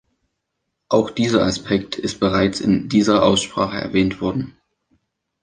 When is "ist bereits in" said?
1.99-2.89